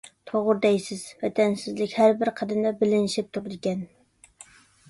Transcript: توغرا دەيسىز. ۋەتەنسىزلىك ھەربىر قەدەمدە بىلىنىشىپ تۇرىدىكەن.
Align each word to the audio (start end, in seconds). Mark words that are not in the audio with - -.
توغرا 0.29 0.61
دەيسىز. 0.61 1.03
ۋەتەنسىزلىك 1.25 1.93
ھەربىر 1.99 2.31
قەدەمدە 2.41 2.73
بىلىنىشىپ 2.81 3.31
تۇرىدىكەن. 3.39 3.85